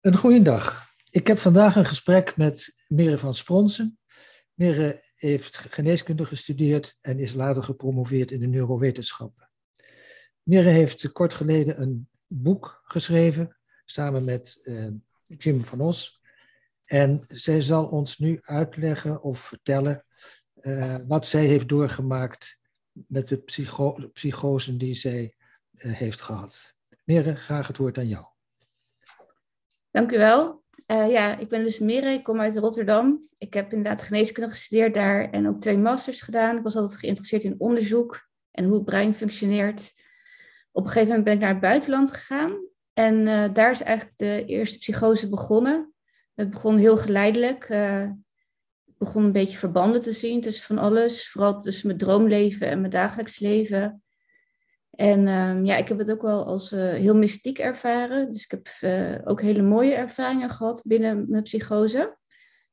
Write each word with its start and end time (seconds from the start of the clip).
Een 0.00 0.16
goeiedag. 0.16 0.88
Ik 1.10 1.26
heb 1.26 1.38
vandaag 1.38 1.76
een 1.76 1.84
gesprek 1.84 2.36
met 2.36 2.84
Mere 2.88 3.18
van 3.18 3.34
Spronsen. 3.34 3.98
Mere 4.54 5.02
heeft 5.16 5.56
geneeskunde 5.56 6.24
gestudeerd 6.24 6.96
en 7.00 7.18
is 7.18 7.32
later 7.32 7.62
gepromoveerd 7.62 8.30
in 8.30 8.40
de 8.40 8.46
neurowetenschappen. 8.46 9.50
Mere 10.42 10.68
heeft 10.68 11.12
kort 11.12 11.34
geleden 11.34 11.80
een 11.80 12.08
boek 12.26 12.80
geschreven 12.84 13.56
samen 13.84 14.24
met 14.24 14.60
uh, 14.64 14.90
Jim 15.22 15.64
van 15.64 15.80
Os. 15.80 16.20
En 16.84 17.24
zij 17.28 17.60
zal 17.60 17.86
ons 17.86 18.18
nu 18.18 18.38
uitleggen 18.42 19.22
of 19.22 19.40
vertellen 19.40 20.04
uh, 20.62 20.96
wat 21.06 21.26
zij 21.26 21.46
heeft 21.46 21.68
doorgemaakt 21.68 22.58
met 22.92 23.28
de 23.28 23.36
psycho 23.36 24.08
psychosen 24.12 24.78
die 24.78 24.94
zij 24.94 25.34
uh, 25.72 25.94
heeft 25.94 26.20
gehad. 26.20 26.74
Mere, 27.04 27.36
graag 27.36 27.66
het 27.66 27.76
woord 27.76 27.98
aan 27.98 28.08
jou. 28.08 28.26
Dank 29.90 30.12
u 30.12 30.18
wel. 30.18 30.62
Uh, 30.86 31.10
ja, 31.10 31.38
ik 31.38 31.48
ben 31.48 31.64
dus 31.64 31.78
Mere, 31.78 32.10
ik 32.10 32.22
kom 32.22 32.40
uit 32.40 32.56
Rotterdam. 32.56 33.20
Ik 33.38 33.54
heb 33.54 33.72
inderdaad 33.72 34.02
geneeskunde 34.02 34.50
gestudeerd 34.50 34.94
daar 34.94 35.30
en 35.30 35.48
ook 35.48 35.60
twee 35.60 35.78
masters 35.78 36.20
gedaan. 36.20 36.56
Ik 36.56 36.62
was 36.62 36.76
altijd 36.76 36.98
geïnteresseerd 36.98 37.44
in 37.44 37.54
onderzoek 37.58 38.28
en 38.50 38.64
hoe 38.64 38.74
het 38.74 38.84
brein 38.84 39.14
functioneert. 39.14 39.92
Op 40.72 40.82
een 40.82 40.88
gegeven 40.88 41.08
moment 41.08 41.24
ben 41.24 41.34
ik 41.34 41.40
naar 41.40 41.52
het 41.52 41.60
buitenland 41.60 42.12
gegaan 42.12 42.66
en 42.92 43.14
uh, 43.26 43.44
daar 43.52 43.70
is 43.70 43.82
eigenlijk 43.82 44.18
de 44.18 44.44
eerste 44.44 44.78
psychose 44.78 45.28
begonnen. 45.28 45.92
Het 46.34 46.50
begon 46.50 46.76
heel 46.76 46.96
geleidelijk. 46.96 47.68
Ik 48.86 48.98
begon 48.98 49.24
een 49.24 49.32
beetje 49.32 49.58
verbanden 49.58 50.00
te 50.00 50.12
zien 50.12 50.40
tussen 50.40 50.64
van 50.64 50.78
alles, 50.78 51.30
vooral 51.30 51.60
tussen 51.60 51.86
mijn 51.86 51.98
droomleven 51.98 52.66
en 52.68 52.78
mijn 52.78 52.92
dagelijks 52.92 53.38
leven. 53.38 54.02
En 55.00 55.28
um, 55.28 55.64
ja, 55.64 55.76
ik 55.76 55.88
heb 55.88 55.98
het 55.98 56.10
ook 56.10 56.22
wel 56.22 56.44
als 56.44 56.72
uh, 56.72 56.80
heel 56.80 57.16
mystiek 57.16 57.58
ervaren. 57.58 58.32
Dus 58.32 58.44
ik 58.44 58.50
heb 58.50 58.68
uh, 58.80 59.18
ook 59.24 59.40
hele 59.40 59.62
mooie 59.62 59.94
ervaringen 59.94 60.50
gehad 60.50 60.82
binnen 60.86 61.24
mijn 61.28 61.42
psychose. 61.42 62.16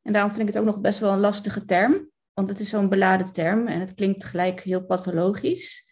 En 0.02 0.14
daarom 0.14 0.32
vind 0.32 0.42
ik 0.48 0.54
het 0.54 0.64
ook 0.64 0.70
nog 0.70 0.82
best 0.82 1.00
wel 1.00 1.12
een 1.12 1.20
lastige 1.20 1.66
term. 1.66 2.10
Want 2.34 2.50
het 2.50 2.60
is 2.60 2.70
zo'n 2.70 2.90
beladen 2.90 3.32
term 3.32 3.68
en 3.68 3.80
het 3.80 3.94
klinkt 3.94 4.24
gelijk 4.24 4.62
heel 4.62 4.86
pathologisch. 4.86 5.88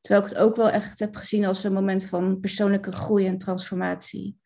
Terwijl 0.00 0.24
ik 0.24 0.30
het 0.30 0.38
ook 0.38 0.56
wel 0.56 0.70
echt 0.70 0.98
heb 0.98 1.16
gezien 1.16 1.44
als 1.44 1.64
een 1.64 1.72
moment 1.72 2.04
van 2.04 2.40
persoonlijke 2.40 2.92
groei 2.92 3.26
en 3.26 3.38
transformatie. 3.38 4.38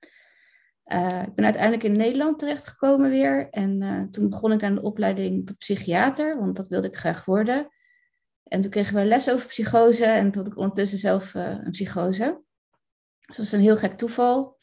Uh, 0.93 1.23
ik 1.27 1.34
ben 1.34 1.45
uiteindelijk 1.45 1.83
in 1.83 1.93
Nederland 1.93 2.39
terechtgekomen 2.39 3.11
weer. 3.11 3.49
En 3.51 4.09
toen 4.11 4.29
begon 4.29 4.53
ik 4.53 4.62
aan 4.62 4.75
de 4.75 4.83
opleiding 4.83 5.47
tot 5.47 5.59
psychiater, 5.59 6.39
want 6.39 6.57
dat 6.57 6.69
wilde 6.69 6.87
ik 6.87 6.97
graag 6.97 7.25
worden. 7.25 7.69
En 8.49 8.61
toen 8.61 8.71
kregen 8.71 8.95
we 8.95 9.05
les 9.05 9.31
over 9.31 9.47
psychose 9.47 10.05
en 10.05 10.31
toen 10.31 10.43
had 10.43 10.53
ik 10.53 10.59
ondertussen 10.59 10.99
zelf 10.99 11.35
uh, 11.35 11.45
een 11.45 11.71
psychose. 11.71 12.43
Dus 13.21 13.37
dat 13.37 13.37
was 13.37 13.53
een 13.53 13.61
heel 13.61 13.77
gek 13.77 13.99
toeval. 13.99 14.59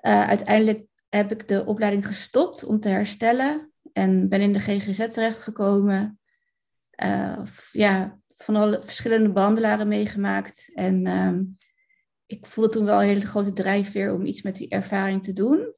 Uh, 0.00 0.28
uiteindelijk 0.28 0.84
heb 1.08 1.30
ik 1.30 1.48
de 1.48 1.64
opleiding 1.64 2.06
gestopt 2.06 2.64
om 2.64 2.80
te 2.80 2.88
herstellen 2.88 3.72
en 3.92 4.28
ben 4.28 4.40
in 4.40 4.52
de 4.52 4.60
GGZ 4.60 5.12
terechtgekomen. 5.12 6.20
Uh, 7.04 7.42
ja, 7.72 8.20
van 8.36 8.56
alle 8.56 8.82
verschillende 8.82 9.32
behandelaren 9.32 9.88
meegemaakt. 9.88 10.70
En 10.74 11.06
um, 11.06 11.56
ik 12.26 12.46
voelde 12.46 12.70
toen 12.70 12.84
wel 12.84 13.00
een 13.00 13.08
hele 13.08 13.26
grote 13.26 13.52
drijfveer 13.52 14.14
om 14.14 14.26
iets 14.26 14.42
met 14.42 14.54
die 14.54 14.68
ervaring 14.68 15.22
te 15.22 15.32
doen. 15.32 15.74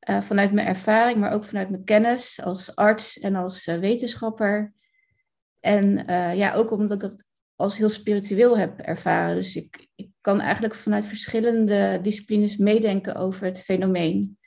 vanuit 0.00 0.52
mijn 0.52 0.66
ervaring, 0.66 1.18
maar 1.18 1.32
ook 1.32 1.44
vanuit 1.44 1.70
mijn 1.70 1.84
kennis 1.84 2.42
als 2.42 2.74
arts 2.74 3.18
en 3.18 3.34
als 3.34 3.64
wetenschapper. 3.64 4.74
En 5.60 6.10
uh, 6.10 6.36
ja, 6.36 6.54
ook 6.54 6.70
omdat 6.70 6.96
ik 6.96 7.10
het 7.10 7.24
als 7.56 7.76
heel 7.76 7.88
spiritueel 7.88 8.58
heb 8.58 8.78
ervaren. 8.78 9.34
Dus 9.34 9.56
ik, 9.56 9.88
ik 9.94 10.10
kan 10.20 10.40
eigenlijk 10.40 10.74
vanuit 10.74 11.06
verschillende 11.06 11.98
disciplines 12.02 12.56
meedenken 12.56 13.14
over 13.14 13.46
het 13.46 13.62
fenomeen. 13.62 14.38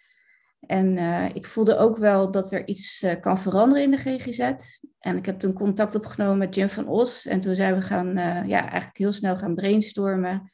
En 0.59 0.97
uh, 0.97 1.25
ik 1.33 1.45
voelde 1.45 1.77
ook 1.77 1.97
wel 1.97 2.31
dat 2.31 2.51
er 2.51 2.67
iets 2.67 3.03
uh, 3.03 3.11
kan 3.21 3.39
veranderen 3.39 3.83
in 3.83 3.91
de 3.91 3.97
GGZ. 3.97 4.53
En 4.99 5.17
ik 5.17 5.25
heb 5.25 5.39
toen 5.39 5.53
contact 5.53 5.95
opgenomen 5.95 6.37
met 6.37 6.55
Jim 6.55 6.69
van 6.69 6.87
Os. 6.87 7.25
En 7.25 7.39
toen 7.39 7.55
zijn 7.55 7.75
we 7.75 7.81
gaan, 7.81 8.07
ja, 8.47 8.61
eigenlijk 8.61 8.97
heel 8.97 9.11
snel 9.11 9.35
gaan 9.35 9.55
brainstormen. 9.55 10.51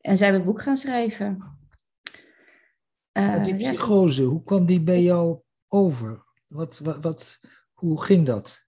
En 0.00 0.16
zijn 0.16 0.32
we 0.32 0.38
een 0.38 0.44
boek 0.44 0.62
gaan 0.62 0.76
schrijven. 0.76 1.58
die 3.44 3.56
psychose, 3.56 4.22
ja, 4.22 4.28
hoe 4.28 4.42
kwam 4.42 4.66
die 4.66 4.80
bij 4.80 5.02
jou 5.02 5.40
over? 5.68 6.24
Wat, 6.46 6.78
wat, 6.78 6.98
wat, 7.00 7.40
hoe 7.72 8.02
ging 8.02 8.26
dat? 8.26 8.61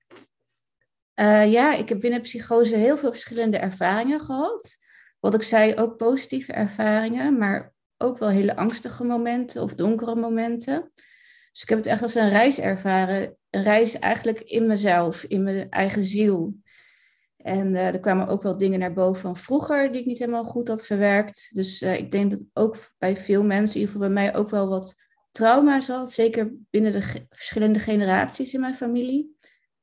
Uh, 1.20 1.52
ja, 1.52 1.74
ik 1.74 1.88
heb 1.88 2.00
binnen 2.00 2.20
psychose 2.20 2.76
heel 2.76 2.96
veel 2.96 3.10
verschillende 3.10 3.56
ervaringen 3.56 4.20
gehad. 4.20 4.76
Wat 5.20 5.34
ik 5.34 5.42
zei, 5.42 5.74
ook 5.74 5.96
positieve 5.96 6.52
ervaringen, 6.52 7.38
maar 7.38 7.72
ook 7.98 8.18
wel 8.18 8.28
hele 8.28 8.56
angstige 8.56 9.04
momenten 9.04 9.62
of 9.62 9.74
donkere 9.74 10.14
momenten. 10.14 10.90
Dus 11.52 11.62
ik 11.62 11.68
heb 11.68 11.78
het 11.78 11.86
echt 11.86 12.02
als 12.02 12.14
een 12.14 12.28
reis 12.28 12.60
ervaren. 12.60 13.36
Een 13.50 13.62
reis 13.62 13.98
eigenlijk 13.98 14.40
in 14.40 14.66
mezelf, 14.66 15.24
in 15.24 15.42
mijn 15.42 15.70
eigen 15.70 16.04
ziel. 16.04 16.56
En 17.36 17.72
uh, 17.72 17.86
er 17.86 18.00
kwamen 18.00 18.28
ook 18.28 18.42
wel 18.42 18.58
dingen 18.58 18.78
naar 18.78 18.92
boven 18.92 19.22
van 19.22 19.36
vroeger 19.36 19.92
die 19.92 20.00
ik 20.00 20.06
niet 20.06 20.18
helemaal 20.18 20.44
goed 20.44 20.68
had 20.68 20.86
verwerkt. 20.86 21.50
Dus 21.52 21.82
uh, 21.82 21.98
ik 21.98 22.10
denk 22.10 22.30
dat 22.30 22.44
ook 22.52 22.76
bij 22.98 23.16
veel 23.16 23.42
mensen, 23.42 23.74
in 23.74 23.80
ieder 23.80 23.94
geval 23.94 24.12
bij 24.12 24.22
mij, 24.22 24.34
ook 24.34 24.50
wel 24.50 24.68
wat 24.68 24.94
trauma 25.30 25.80
zat. 25.80 26.12
Zeker 26.12 26.52
binnen 26.70 26.92
de 26.92 27.26
verschillende 27.30 27.78
generaties 27.78 28.54
in 28.54 28.60
mijn 28.60 28.74
familie. 28.74 29.33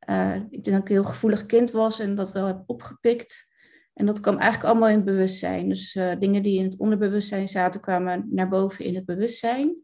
Uh, 0.09 0.35
ik 0.35 0.63
denk 0.63 0.65
dat 0.65 0.75
ik 0.75 0.89
een 0.89 0.95
heel 0.95 1.03
gevoelig 1.03 1.45
kind 1.45 1.71
was 1.71 1.99
en 1.99 2.15
dat 2.15 2.31
wel 2.31 2.45
heb 2.45 2.63
opgepikt. 2.65 3.49
En 3.93 4.05
dat 4.05 4.19
kwam 4.19 4.37
eigenlijk 4.37 4.69
allemaal 4.69 4.89
in 4.89 4.95
het 4.95 5.05
bewustzijn. 5.05 5.69
Dus 5.69 5.95
uh, 5.95 6.11
dingen 6.19 6.43
die 6.43 6.57
in 6.57 6.63
het 6.63 6.77
onderbewustzijn 6.77 7.47
zaten, 7.47 7.81
kwamen 7.81 8.27
naar 8.29 8.49
boven 8.49 8.85
in 8.85 8.95
het 8.95 9.05
bewustzijn. 9.05 9.75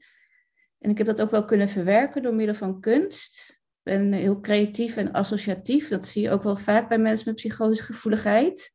En 0.80 0.90
ik 0.90 0.98
heb 0.98 1.08
dat 1.08 1.22
ook 1.22 1.32
wel 1.32 1.46
kunnen 1.46 1.70
verwerken 1.70 2.22
door 2.22 2.34
middel 2.34 2.56
van 2.56 2.80
kunst. 2.80 3.50
Ik 3.52 3.94
ben 3.94 4.12
heel 4.12 4.40
creatief 4.40 4.98
en 4.98 5.12
associatief. 5.12 5.90
Dat 5.90 6.06
zie 6.06 6.22
je 6.22 6.32
ook 6.32 6.44
wel 6.44 6.58
vaak 6.58 6.90
bij 6.90 7.00
mensen 7.00 7.28
met 7.28 7.36
psychose 7.36 7.84
gevoeligheid. 7.84 8.72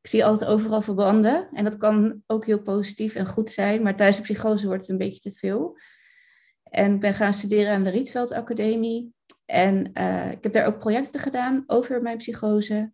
Ik 0.00 0.08
zie 0.08 0.24
altijd 0.24 0.50
overal 0.50 0.82
verbanden. 0.82 1.48
En 1.52 1.64
dat 1.64 1.76
kan 1.76 2.22
ook 2.26 2.46
heel 2.46 2.62
positief 2.62 3.14
en 3.14 3.26
goed 3.26 3.50
zijn. 3.50 3.82
Maar 3.82 3.96
tijdens 3.96 4.16
de 4.16 4.22
psychose 4.22 4.66
wordt 4.66 4.82
het 4.82 4.90
een 4.90 4.98
beetje 4.98 5.30
te 5.30 5.32
veel. 5.32 5.78
En 6.62 6.94
ik 6.94 7.00
ben 7.00 7.14
gaan 7.14 7.32
studeren 7.32 7.72
aan 7.72 7.84
de 7.84 7.90
Rietveld 7.90 8.32
Academie. 8.32 9.12
En 9.52 9.90
uh, 9.98 10.30
ik 10.30 10.42
heb 10.42 10.52
daar 10.52 10.66
ook 10.66 10.78
projecten 10.78 11.20
gedaan 11.20 11.64
over 11.66 12.02
mijn 12.02 12.16
psychose. 12.16 12.90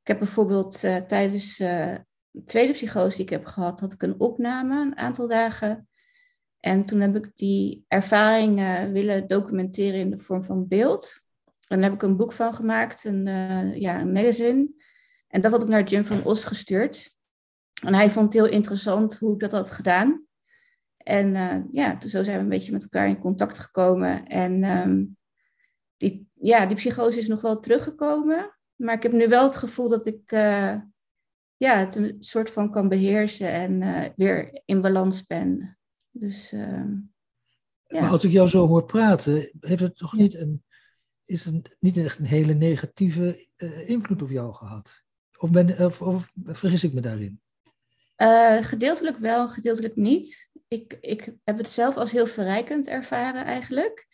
Ik 0.00 0.08
heb 0.08 0.18
bijvoorbeeld 0.18 0.84
uh, 0.84 0.96
tijdens 0.96 1.58
uh, 1.58 1.94
de 2.30 2.44
tweede 2.44 2.72
psychose 2.72 3.16
die 3.16 3.24
ik 3.24 3.30
heb 3.30 3.46
gehad, 3.46 3.80
had 3.80 3.92
ik 3.92 4.02
een 4.02 4.20
opname 4.20 4.80
een 4.80 4.98
aantal 4.98 5.28
dagen. 5.28 5.88
En 6.60 6.84
toen 6.84 7.00
heb 7.00 7.16
ik 7.16 7.30
die 7.34 7.84
ervaring 7.88 8.60
willen 8.92 9.26
documenteren 9.26 10.00
in 10.00 10.10
de 10.10 10.18
vorm 10.18 10.42
van 10.42 10.68
beeld. 10.68 11.20
En 11.68 11.80
daar 11.80 11.90
heb 11.90 11.92
ik 11.92 12.02
een 12.02 12.16
boek 12.16 12.32
van 12.32 12.54
gemaakt, 12.54 13.04
een, 13.04 13.26
ja, 13.80 14.00
een 14.00 14.12
magazine. 14.12 14.68
En 15.28 15.40
dat 15.40 15.52
had 15.52 15.62
ik 15.62 15.68
naar 15.68 15.82
Jim 15.82 16.04
van 16.04 16.24
Os 16.24 16.44
gestuurd. 16.44 17.16
En 17.84 17.94
hij 17.94 18.10
vond 18.10 18.24
het 18.24 18.42
heel 18.42 18.52
interessant 18.52 19.18
hoe 19.18 19.34
ik 19.34 19.40
dat 19.40 19.52
had 19.52 19.70
gedaan. 19.70 20.26
En 20.96 21.32
ja, 21.72 21.96
toen 21.96 22.10
zo 22.10 22.22
zijn 22.22 22.36
we 22.36 22.42
een 22.42 22.48
beetje 22.48 22.72
met 22.72 22.82
elkaar 22.82 23.08
in 23.08 23.18
contact 23.18 23.58
gekomen. 23.58 24.26
En 24.26 24.64
um, 24.64 25.16
die, 26.02 26.26
ja, 26.34 26.66
die 26.66 26.76
psychose 26.76 27.18
is 27.18 27.28
nog 27.28 27.40
wel 27.40 27.58
teruggekomen. 27.58 28.58
Maar 28.76 28.94
ik 28.94 29.02
heb 29.02 29.12
nu 29.12 29.28
wel 29.28 29.44
het 29.44 29.56
gevoel 29.56 29.88
dat 29.88 30.06
ik 30.06 30.32
uh, 30.32 30.74
ja, 31.56 31.76
het 31.76 31.96
een 31.96 32.16
soort 32.18 32.50
van 32.50 32.70
kan 32.70 32.88
beheersen 32.88 33.52
en 33.52 33.80
uh, 33.80 34.04
weer 34.16 34.60
in 34.64 34.80
balans 34.80 35.26
ben. 35.26 35.78
Dus, 36.10 36.52
uh, 36.52 36.84
ja. 37.86 38.00
Maar 38.00 38.10
als 38.10 38.24
ik 38.24 38.30
jou 38.30 38.48
zo 38.48 38.66
hoor 38.66 38.84
praten, 38.84 39.50
heeft 39.60 39.82
het 39.82 39.96
toch 39.96 40.12
niet 40.12 40.34
een, 40.34 40.64
is 41.24 41.44
het 41.44 41.76
niet 41.80 41.96
echt 41.96 42.18
een 42.18 42.26
hele 42.26 42.54
negatieve 42.54 43.48
uh, 43.56 43.88
invloed 43.88 44.22
op 44.22 44.30
jou 44.30 44.54
gehad? 44.54 45.02
Of, 45.38 45.50
ben, 45.50 45.84
of, 45.84 46.02
of 46.02 46.32
vergis 46.46 46.84
ik 46.84 46.92
me 46.92 47.00
daarin? 47.00 47.40
gedeeltelijk 48.60 49.18
wel, 49.18 49.48
gedeeltelijk 49.48 49.96
niet. 49.96 50.50
Ik, 50.68 50.98
ik 51.00 51.34
heb 51.44 51.58
het 51.58 51.68
zelf 51.68 51.96
als 51.96 52.12
heel 52.12 52.26
verrijkend 52.26 52.88
ervaren 52.88 53.44
eigenlijk. 53.44 54.06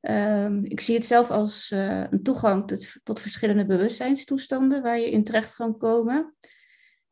Um, 0.00 0.64
ik 0.64 0.80
zie 0.80 0.94
het 0.94 1.04
zelf 1.04 1.30
als 1.30 1.70
uh, 1.70 2.04
een 2.10 2.22
toegang 2.22 2.66
tot, 2.66 2.86
tot, 3.02 3.20
verschillende 3.20 3.66
bewustzijnstoestanden 3.66 4.82
waar 4.82 4.98
je 4.98 5.10
in 5.10 5.24
terecht 5.24 5.54
kan 5.54 5.78
komen. 5.78 6.34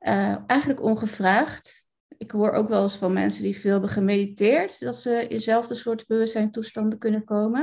Uh, 0.00 0.36
eigenlijk 0.46 0.82
ongevraagd. 0.82 1.86
Ik 2.16 2.30
hoor 2.30 2.52
ook 2.52 2.68
wel 2.68 2.82
eens 2.82 2.96
van 2.96 3.12
mensen 3.12 3.42
die 3.42 3.58
veel 3.58 3.72
hebben 3.72 3.90
gemediteerd, 3.90 4.80
dat 4.80 4.96
ze 4.96 5.22
in 5.22 5.28
dezelfde 5.28 5.74
soort 5.74 6.06
bewustzijnstoestanden 6.06 6.98
kunnen 6.98 7.24
komen. 7.24 7.62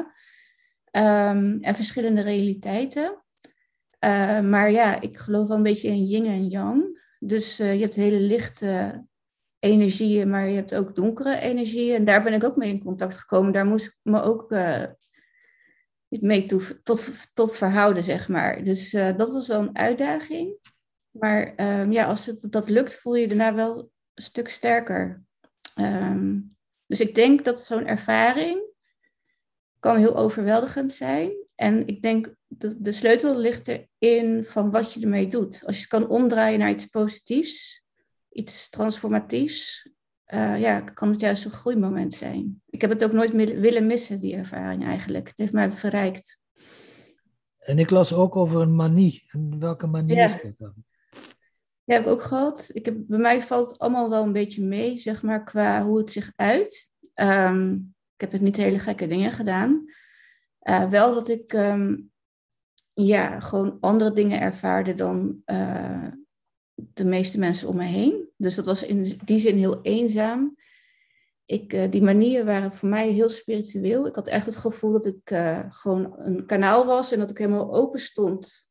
Um, 0.91 1.57
en 1.61 1.75
verschillende 1.75 2.21
realiteiten. 2.21 3.23
Uh, 4.05 4.39
maar 4.41 4.71
ja, 4.71 5.01
ik 5.01 5.17
geloof 5.17 5.47
wel 5.47 5.57
een 5.57 5.63
beetje 5.63 5.87
in 5.87 6.05
yin 6.05 6.25
en 6.25 6.47
yang. 6.47 7.03
Dus 7.19 7.57
je 7.57 7.63
hebt 7.63 7.95
hele 7.95 8.19
lichte 8.19 9.05
energieën, 9.59 10.29
maar 10.29 10.47
je 10.47 10.55
hebt 10.55 10.75
ook 10.75 10.95
donkere 10.95 11.39
energieën. 11.39 11.95
En 11.95 12.05
daar 12.05 12.23
ben 12.23 12.33
ik 12.33 12.43
ook 12.43 12.55
mee 12.55 12.69
in 12.69 12.83
contact 12.83 13.17
gekomen. 13.17 13.53
Daar 13.53 13.65
moest 13.65 13.85
ik 13.85 13.97
me 14.01 14.21
ook 14.21 14.49
mee 16.21 16.43
toe, 16.43 16.81
tot, 16.83 17.09
tot 17.33 17.57
verhouden, 17.57 18.03
zeg 18.03 18.27
maar. 18.27 18.63
Dus 18.63 18.93
uh, 18.93 19.17
dat 19.17 19.29
was 19.29 19.47
wel 19.47 19.61
een 19.61 19.77
uitdaging. 19.77 20.57
Maar 21.09 21.53
um, 21.81 21.91
ja, 21.91 22.05
als 22.05 22.25
het, 22.25 22.47
dat 22.49 22.69
lukt, 22.69 22.95
voel 22.95 23.15
je, 23.15 23.21
je 23.21 23.27
daarna 23.27 23.53
wel 23.53 23.91
een 24.13 24.23
stuk 24.23 24.49
sterker. 24.49 25.23
Um, 25.79 26.47
Dus 26.87 26.99
ik 26.99 27.15
denk 27.15 27.45
dat 27.45 27.59
zo'n 27.59 27.87
ervaring 27.87 28.63
kan 29.79 29.97
heel 29.97 30.15
overweldigend 30.15 30.93
zijn. 30.93 31.31
En 31.55 31.87
ik 31.87 32.01
denk 32.01 32.35
dat 32.47 32.75
de 32.79 32.91
sleutel 32.91 33.37
ligt 33.37 33.67
erin 33.99 34.45
van 34.45 34.71
wat 34.71 34.93
je 34.93 35.01
ermee 35.01 35.27
doet. 35.27 35.63
Als 35.65 35.75
je 35.75 35.81
het 35.81 35.89
kan 35.89 36.07
omdraaien 36.07 36.59
naar 36.59 36.69
iets 36.69 36.85
positiefs, 36.85 37.83
iets 38.29 38.69
transformatiefs, 38.69 39.89
uh, 40.33 40.59
ja, 40.59 40.79
kan 40.79 41.09
het 41.09 41.21
juist 41.21 41.45
een 41.45 41.51
groeimoment 41.51 42.13
zijn. 42.13 42.61
Ik 42.69 42.81
heb 42.81 42.89
het 42.89 43.03
ook 43.03 43.11
nooit 43.11 43.31
willen 43.33 43.87
missen, 43.87 44.19
die 44.19 44.35
ervaring 44.35 44.85
eigenlijk. 44.85 45.27
Het 45.27 45.37
heeft 45.37 45.53
mij 45.53 45.71
verrijkt. 45.71 46.39
En 47.57 47.79
ik 47.79 47.89
las 47.89 48.13
ook 48.13 48.35
over 48.35 48.61
een 48.61 48.75
manie. 48.75 49.23
En 49.27 49.59
welke 49.59 49.87
manie 49.87 50.17
is 50.17 50.41
dat 50.41 50.53
dan? 50.57 50.73
Ja, 51.83 51.93
heb 51.93 52.01
ik 52.01 52.07
ook 52.07 52.23
gehad. 52.23 52.69
Ik 52.73 52.85
heb, 52.85 52.95
bij 53.07 53.19
mij 53.19 53.41
valt 53.41 53.67
het 53.67 53.79
allemaal 53.79 54.09
wel 54.09 54.23
een 54.23 54.31
beetje 54.31 54.63
mee, 54.63 54.97
zeg 54.97 55.21
maar, 55.21 55.43
qua 55.43 55.85
hoe 55.85 55.97
het 55.97 56.11
zich 56.11 56.31
uit. 56.35 56.91
Um, 57.13 57.93
ik 58.13 58.21
heb 58.21 58.31
het 58.31 58.41
niet 58.41 58.55
hele 58.55 58.79
gekke 58.79 59.07
dingen 59.07 59.31
gedaan. 59.31 59.85
Uh, 60.63 60.89
wel 60.89 61.13
dat 61.13 61.27
ik 61.27 61.53
um, 61.53 62.11
ja, 62.93 63.39
gewoon 63.39 63.77
andere 63.79 64.11
dingen 64.11 64.39
ervaarde 64.39 64.95
dan 64.95 65.41
uh, 65.45 66.07
de 66.73 67.05
meeste 67.05 67.39
mensen 67.39 67.67
om 67.67 67.75
me 67.75 67.83
heen. 67.83 68.24
Dus 68.35 68.55
dat 68.55 68.65
was 68.65 68.83
in 68.83 69.19
die 69.25 69.39
zin 69.39 69.57
heel 69.57 69.81
eenzaam. 69.81 70.55
Ik, 71.45 71.73
uh, 71.73 71.91
die 71.91 72.01
manieren 72.01 72.45
waren 72.45 72.71
voor 72.71 72.89
mij 72.89 73.09
heel 73.09 73.29
spiritueel. 73.29 74.07
Ik 74.07 74.15
had 74.15 74.27
echt 74.27 74.45
het 74.45 74.55
gevoel 74.55 74.91
dat 74.91 75.05
ik 75.05 75.35
gewoon 75.69 76.19
een 76.19 76.45
kanaal 76.45 76.85
was 76.85 77.11
en 77.11 77.19
dat 77.19 77.29
ik 77.29 77.37
helemaal 77.37 77.73
open 77.73 77.99
stond 77.99 78.69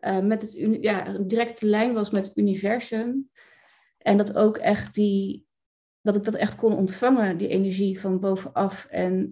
uh, 0.00 0.20
met 0.20 0.42
het 0.42 0.52
ja, 0.80 1.06
een 1.06 1.28
directe 1.28 1.66
lijn 1.66 1.92
was 1.92 2.10
met 2.10 2.26
het 2.26 2.36
universum. 2.36 3.30
En 3.98 4.16
dat 4.16 4.36
ook 4.36 4.56
echt 4.56 4.94
die, 4.94 5.46
dat 6.00 6.16
ik 6.16 6.24
dat 6.24 6.34
echt 6.34 6.56
kon 6.56 6.76
ontvangen, 6.76 7.36
die 7.38 7.48
energie 7.48 8.00
van 8.00 8.20
bovenaf. 8.20 8.86
En 8.90 9.30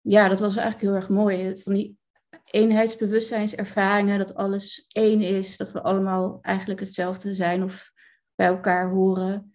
ja, 0.00 0.28
dat 0.28 0.40
was 0.40 0.56
eigenlijk 0.56 0.86
heel 0.86 0.94
erg 0.94 1.08
mooi. 1.08 1.56
Van 1.62 1.72
die 1.72 1.98
eenheidsbewustzijnservaringen, 2.44 4.18
dat 4.18 4.34
alles 4.34 4.86
één 4.92 5.20
is, 5.20 5.56
dat 5.56 5.72
we 5.72 5.82
allemaal 5.82 6.38
eigenlijk 6.42 6.80
hetzelfde 6.80 7.34
zijn 7.34 7.62
of 7.62 7.92
bij 8.36 8.46
elkaar 8.46 8.90
horen. 8.90 9.54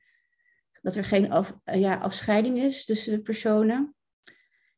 Dat 0.81 0.95
er 0.95 1.05
geen 1.05 1.31
af, 1.31 1.57
ja, 1.63 1.95
afscheiding 1.95 2.57
is 2.57 2.85
tussen 2.85 3.13
de 3.13 3.21
personen. 3.21 3.95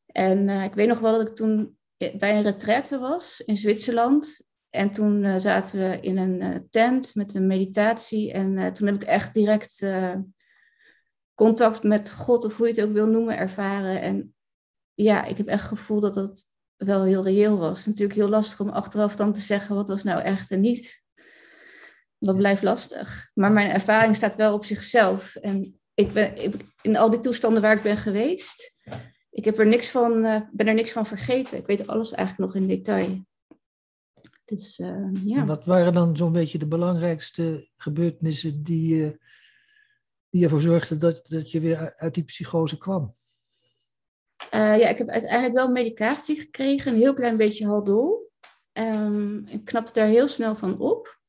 En 0.06 0.48
uh, 0.48 0.64
ik 0.64 0.74
weet 0.74 0.88
nog 0.88 0.98
wel 0.98 1.12
dat 1.12 1.28
ik 1.28 1.34
toen 1.34 1.78
bij 1.98 2.36
een 2.36 2.42
retraite 2.42 2.98
was 2.98 3.40
in 3.40 3.56
Zwitserland. 3.56 4.46
En 4.70 4.90
toen 4.90 5.40
zaten 5.40 5.78
we 5.78 6.00
in 6.00 6.16
een 6.16 6.66
tent 6.70 7.14
met 7.14 7.34
een 7.34 7.46
meditatie. 7.46 8.32
En 8.32 8.72
toen 8.72 8.86
heb 8.86 8.96
ik 8.96 9.08
echt 9.08 9.34
direct 9.34 9.86
contact 11.34 11.82
met 11.82 12.12
God, 12.12 12.44
of 12.44 12.56
hoe 12.56 12.66
je 12.66 12.72
het 12.72 12.84
ook 12.84 12.92
wil 12.92 13.06
noemen, 13.06 13.36
ervaren. 13.36 14.00
En 14.00 14.34
ja, 14.94 15.24
ik 15.24 15.36
heb 15.36 15.46
echt 15.46 15.60
het 15.60 15.78
gevoel 15.78 16.00
dat 16.00 16.14
dat 16.14 16.44
wel 16.76 17.02
heel 17.02 17.22
reëel 17.22 17.58
was. 17.58 17.86
Natuurlijk 17.86 18.18
heel 18.18 18.28
lastig 18.28 18.60
om 18.60 18.68
achteraf 18.68 19.16
dan 19.16 19.32
te 19.32 19.40
zeggen 19.40 19.74
wat 19.74 19.88
was 19.88 20.02
nou 20.02 20.22
echt 20.22 20.50
en 20.50 20.60
niet. 20.60 21.03
Dat 22.24 22.36
blijft 22.36 22.62
lastig. 22.62 23.30
Maar 23.34 23.52
mijn 23.52 23.70
ervaring 23.70 24.16
staat 24.16 24.36
wel 24.36 24.54
op 24.54 24.64
zichzelf. 24.64 25.34
En 25.34 25.80
ik 25.94 26.12
ben 26.12 26.42
ik, 26.42 26.54
in 26.82 26.96
al 26.96 27.10
die 27.10 27.20
toestanden 27.20 27.62
waar 27.62 27.76
ik 27.76 27.82
ben 27.82 27.96
geweest, 27.96 28.74
ik 29.30 29.44
heb 29.44 29.58
er 29.58 29.66
niks 29.66 29.90
van, 29.90 30.22
ben 30.52 30.66
er 30.66 30.74
niks 30.74 30.92
van 30.92 31.06
vergeten. 31.06 31.58
Ik 31.58 31.66
weet 31.66 31.86
alles 31.86 32.12
eigenlijk 32.12 32.52
nog 32.52 32.62
in 32.62 32.68
detail. 32.68 33.26
Dus, 34.44 34.78
uh, 34.78 35.10
ja. 35.24 35.44
Wat 35.44 35.64
waren 35.64 35.94
dan 35.94 36.16
zo'n 36.16 36.32
beetje 36.32 36.58
de 36.58 36.66
belangrijkste 36.66 37.68
gebeurtenissen 37.76 38.62
die, 38.62 38.94
uh, 38.94 39.10
die 40.30 40.44
ervoor 40.44 40.60
zorgden 40.60 40.98
dat, 40.98 41.28
dat 41.28 41.50
je 41.50 41.60
weer 41.60 41.94
uit 41.96 42.14
die 42.14 42.24
psychose 42.24 42.78
kwam? 42.78 43.14
Ja, 44.50 44.88
ik 44.88 44.98
heb 44.98 45.08
uiteindelijk 45.08 45.54
wel 45.54 45.70
medicatie 45.70 46.40
gekregen, 46.40 46.92
een 46.92 46.98
heel 46.98 47.14
klein 47.14 47.36
beetje 47.36 47.66
haldol. 47.66 48.30
Um, 48.72 49.46
ik 49.46 49.64
knapte 49.64 49.92
daar 49.92 50.06
heel 50.06 50.28
snel 50.28 50.54
van 50.54 50.78
op. 50.78 51.22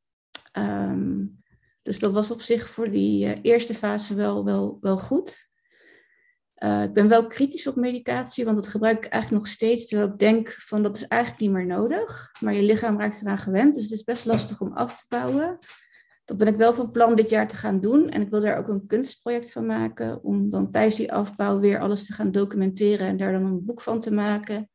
Um, 0.58 1.44
dus 1.82 2.00
dat 2.00 2.12
was 2.12 2.32
op 2.32 2.42
zich 2.42 2.70
voor 2.70 2.92
die 2.92 3.42
eerste 3.42 3.74
fase 3.74 4.16
wel, 4.16 4.46
wel, 4.46 4.78
wel 4.82 4.98
goed. 4.98 5.48
Uh, 6.64 6.84
ik 6.84 6.94
ben 6.94 7.08
wel 7.08 7.28
kritisch 7.28 7.68
op 7.68 7.76
medicatie, 7.76 8.46
want 8.46 8.56
dat 8.56 8.68
gebruik 8.68 9.06
ik 9.06 9.12
eigenlijk 9.12 9.44
nog 9.44 9.54
steeds. 9.54 9.86
Terwijl 9.86 10.10
ik 10.10 10.20
denk 10.20 10.50
van 10.50 10.84
dat 10.84 10.96
is 10.96 11.08
eigenlijk 11.08 11.42
niet 11.42 11.52
meer 11.52 11.66
nodig. 11.66 12.32
Maar 12.40 12.54
je 12.54 12.62
lichaam 12.62 13.00
raakt 13.00 13.22
eraan 13.22 13.38
gewend, 13.38 13.74
dus 13.74 13.84
het 13.84 13.92
is 13.92 14.04
best 14.04 14.26
lastig 14.26 14.62
om 14.62 14.74
af 14.74 14.96
te 14.96 15.06
bouwen. 15.10 15.60
Dat 16.26 16.38
ben 16.38 16.48
ik 16.48 16.56
wel 16.56 16.74
van 16.74 16.92
plan 16.92 17.16
dit 17.16 17.30
jaar 17.30 17.48
te 17.48 17.56
gaan 17.56 17.80
doen. 17.80 18.10
En 18.10 18.22
ik 18.22 18.30
wil 18.30 18.42
daar 18.42 18.58
ook 18.58 18.68
een 18.68 18.88
kunstproject 18.88 19.52
van 19.52 19.66
maken. 19.66 20.24
Om 20.24 20.50
dan 20.50 20.72
tijdens 20.72 20.96
die 20.96 21.14
afbouw 21.14 21.60
weer 21.60 21.80
alles 21.80 22.06
te 22.06 22.14
gaan 22.14 22.32
documenteren 22.32 23.08
en 23.08 23.18
daar 23.18 23.32
dan 23.32 23.46
een 23.46 23.66
boek 23.66 23.82
van 23.82 24.00
te 24.00 24.14
maken. 24.14 24.70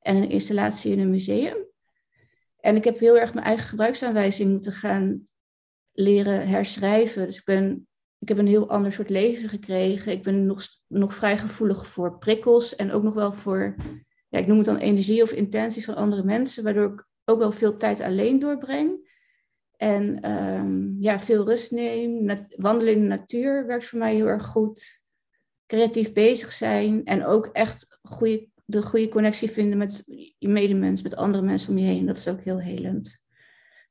En 0.00 0.16
een 0.16 0.30
installatie 0.30 0.92
in 0.92 0.98
een 0.98 1.10
museum. 1.10 1.66
En 2.60 2.76
ik 2.76 2.84
heb 2.84 2.98
heel 2.98 3.18
erg 3.18 3.34
mijn 3.34 3.46
eigen 3.46 3.66
gebruiksaanwijzing 3.66 4.50
moeten 4.50 4.72
gaan 4.72 5.28
leren 5.92 6.48
herschrijven. 6.48 7.26
Dus 7.26 7.38
ik 7.38 7.44
ben 7.44 7.88
ik 8.18 8.28
heb 8.28 8.38
een 8.38 8.46
heel 8.46 8.68
ander 8.68 8.92
soort 8.92 9.10
leven 9.10 9.48
gekregen. 9.48 10.12
Ik 10.12 10.22
ben 10.22 10.46
nog, 10.46 10.62
nog 10.86 11.14
vrij 11.14 11.38
gevoelig 11.38 11.86
voor 11.86 12.18
prikkels 12.18 12.76
en 12.76 12.92
ook 12.92 13.02
nog 13.02 13.14
wel 13.14 13.32
voor, 13.32 13.74
ja, 14.28 14.38
ik 14.38 14.46
noem 14.46 14.56
het 14.56 14.66
dan 14.66 14.76
energie 14.76 15.22
of 15.22 15.32
intenties 15.32 15.84
van 15.84 15.94
andere 15.94 16.22
mensen, 16.22 16.64
waardoor 16.64 16.92
ik 16.92 17.06
ook 17.24 17.38
wel 17.38 17.52
veel 17.52 17.76
tijd 17.76 18.00
alleen 18.00 18.38
doorbreng. 18.38 19.06
En 19.76 20.30
um, 20.30 20.96
ja, 21.00 21.20
veel 21.20 21.44
rust 21.44 21.70
neem. 21.70 22.30
wandelen 22.56 22.94
in 22.94 23.00
de 23.00 23.06
natuur 23.06 23.66
werkt 23.66 23.86
voor 23.86 23.98
mij 23.98 24.14
heel 24.14 24.26
erg 24.26 24.44
goed. 24.44 25.02
Creatief 25.66 26.12
bezig 26.12 26.52
zijn 26.52 27.04
en 27.04 27.24
ook 27.24 27.46
echt 27.46 27.98
goede, 28.02 28.47
de 28.70 28.82
goede 28.82 29.08
connectie 29.08 29.50
vinden 29.50 29.78
met 29.78 30.02
je 30.38 30.48
medemens, 30.48 31.02
met 31.02 31.16
andere 31.16 31.44
mensen 31.44 31.70
om 31.70 31.78
je 31.78 31.84
heen. 31.84 32.06
Dat 32.06 32.16
is 32.16 32.28
ook 32.28 32.40
heel 32.40 32.58
helend. 32.58 33.18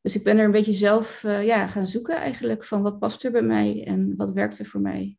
Dus 0.01 0.15
ik 0.15 0.23
ben 0.23 0.37
er 0.37 0.45
een 0.45 0.51
beetje 0.51 0.73
zelf 0.73 1.23
uh, 1.23 1.45
ja, 1.45 1.67
gaan 1.67 1.87
zoeken 1.87 2.15
eigenlijk 2.15 2.63
van 2.63 2.81
wat 2.81 2.99
past 2.99 3.23
er 3.23 3.31
bij 3.31 3.41
mij 3.41 3.85
en 3.85 4.15
wat 4.15 4.31
werkt 4.31 4.59
er 4.59 4.65
voor 4.65 4.81
mij. 4.81 5.17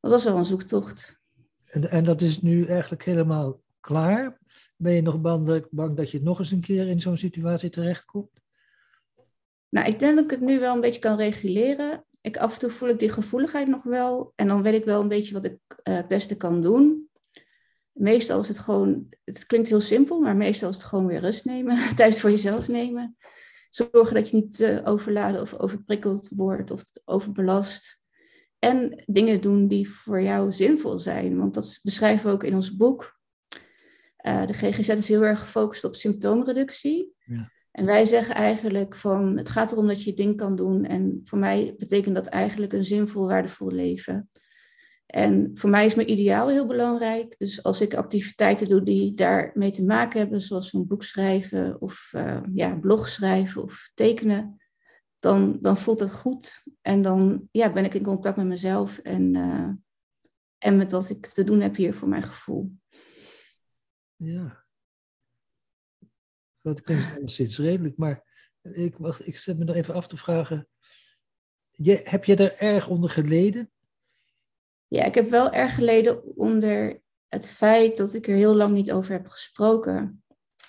Dat 0.00 0.10
was 0.10 0.24
wel 0.24 0.36
een 0.36 0.44
zoektocht. 0.44 1.20
En, 1.66 1.90
en 1.90 2.04
dat 2.04 2.20
is 2.20 2.42
nu 2.42 2.64
eigenlijk 2.64 3.04
helemaal 3.04 3.60
klaar? 3.80 4.38
Ben 4.76 4.92
je 4.92 5.02
nog 5.02 5.20
bang, 5.20 5.66
bang 5.70 5.96
dat 5.96 6.10
je 6.10 6.22
nog 6.22 6.38
eens 6.38 6.50
een 6.50 6.60
keer 6.60 6.88
in 6.88 7.00
zo'n 7.00 7.16
situatie 7.16 7.70
terechtkomt? 7.70 8.40
Nou, 9.68 9.88
ik 9.88 9.98
denk 9.98 10.14
dat 10.14 10.24
ik 10.24 10.30
het 10.30 10.40
nu 10.40 10.60
wel 10.60 10.74
een 10.74 10.80
beetje 10.80 11.00
kan 11.00 11.16
reguleren. 11.16 12.04
Ik, 12.20 12.36
af 12.36 12.52
en 12.52 12.58
toe 12.58 12.70
voel 12.70 12.88
ik 12.88 12.98
die 12.98 13.10
gevoeligheid 13.10 13.68
nog 13.68 13.82
wel. 13.82 14.32
En 14.34 14.48
dan 14.48 14.62
weet 14.62 14.74
ik 14.74 14.84
wel 14.84 15.00
een 15.00 15.08
beetje 15.08 15.34
wat 15.34 15.44
ik 15.44 15.58
uh, 15.68 15.94
het 15.94 16.08
beste 16.08 16.36
kan 16.36 16.62
doen. 16.62 17.05
Meestal 17.98 18.40
is 18.40 18.48
het 18.48 18.58
gewoon, 18.58 19.06
het 19.24 19.46
klinkt 19.46 19.68
heel 19.68 19.80
simpel, 19.80 20.20
maar 20.20 20.36
meestal 20.36 20.68
is 20.68 20.76
het 20.76 20.84
gewoon 20.84 21.06
weer 21.06 21.20
rust 21.20 21.44
nemen. 21.44 21.78
Tijd 21.96 22.20
voor 22.20 22.30
jezelf 22.30 22.68
nemen. 22.68 23.16
Zorgen 23.70 24.14
dat 24.14 24.30
je 24.30 24.36
niet 24.36 24.60
uh, 24.60 24.78
overladen 24.84 25.40
of 25.40 25.54
overprikkeld 25.54 26.28
wordt 26.28 26.70
of 26.70 26.84
overbelast. 27.04 28.00
En 28.58 29.02
dingen 29.06 29.40
doen 29.40 29.68
die 29.68 29.90
voor 29.90 30.22
jou 30.22 30.52
zinvol 30.52 30.98
zijn. 30.98 31.38
Want 31.38 31.54
dat 31.54 31.80
beschrijven 31.82 32.26
we 32.26 32.32
ook 32.32 32.44
in 32.44 32.54
ons 32.54 32.76
boek. 32.76 33.18
Uh, 34.26 34.46
de 34.46 34.52
GGZ 34.52 34.88
is 34.88 35.08
heel 35.08 35.24
erg 35.24 35.40
gefocust 35.40 35.84
op 35.84 35.94
symptoomreductie. 35.94 37.14
Ja. 37.24 37.52
En 37.70 37.84
wij 37.84 38.04
zeggen 38.04 38.34
eigenlijk 38.34 38.94
van 38.94 39.36
het 39.36 39.48
gaat 39.48 39.72
erom 39.72 39.86
dat 39.86 40.02
je 40.02 40.10
je 40.10 40.16
ding 40.16 40.36
kan 40.36 40.56
doen. 40.56 40.84
En 40.84 41.20
voor 41.24 41.38
mij 41.38 41.74
betekent 41.78 42.14
dat 42.14 42.26
eigenlijk 42.26 42.72
een 42.72 42.84
zinvol, 42.84 43.26
waardevol 43.26 43.70
leven. 43.70 44.28
En 45.06 45.50
voor 45.54 45.70
mij 45.70 45.86
is 45.86 45.94
mijn 45.94 46.10
ideaal 46.10 46.48
heel 46.48 46.66
belangrijk. 46.66 47.34
Dus 47.38 47.62
als 47.62 47.80
ik 47.80 47.94
activiteiten 47.94 48.68
doe 48.68 48.82
die 48.82 49.16
daarmee 49.16 49.70
te 49.70 49.84
maken 49.84 50.18
hebben, 50.18 50.40
zoals 50.40 50.72
een 50.72 50.86
boek 50.86 51.02
schrijven 51.02 51.80
of 51.80 52.12
uh, 52.14 52.40
ja, 52.54 52.74
blog 52.74 53.08
schrijven 53.08 53.62
of 53.62 53.90
tekenen, 53.94 54.60
dan, 55.18 55.58
dan 55.60 55.76
voelt 55.76 55.98
dat 55.98 56.14
goed. 56.14 56.62
En 56.82 57.02
dan 57.02 57.48
ja, 57.50 57.72
ben 57.72 57.84
ik 57.84 57.94
in 57.94 58.02
contact 58.02 58.36
met 58.36 58.46
mezelf 58.46 58.98
en, 58.98 59.34
uh, 59.34 59.70
en 60.58 60.76
met 60.76 60.92
wat 60.92 61.10
ik 61.10 61.26
te 61.26 61.44
doen 61.44 61.60
heb 61.60 61.76
hier 61.76 61.94
voor 61.94 62.08
mijn 62.08 62.22
gevoel. 62.22 62.72
Ja. 64.16 64.64
Dat 66.60 66.80
klinkt 66.80 67.16
alleszins 67.18 67.58
redelijk, 67.58 67.96
maar 67.96 68.24
ik, 68.62 68.96
wacht, 68.96 69.26
ik 69.26 69.38
zet 69.38 69.58
me 69.58 69.64
nog 69.64 69.76
even 69.76 69.94
af 69.94 70.06
te 70.06 70.16
vragen. 70.16 70.68
Je, 71.70 72.00
heb 72.04 72.24
je 72.24 72.36
er 72.36 72.58
erg 72.58 72.88
onder 72.88 73.10
geleden? 73.10 73.70
Ja, 74.88 75.04
ik 75.04 75.14
heb 75.14 75.30
wel 75.30 75.52
erg 75.52 75.74
geleden 75.74 76.36
onder 76.36 77.02
het 77.28 77.48
feit 77.48 77.96
dat 77.96 78.14
ik 78.14 78.28
er 78.28 78.34
heel 78.34 78.54
lang 78.54 78.74
niet 78.74 78.92
over 78.92 79.12
heb 79.12 79.28
gesproken. 79.28 80.24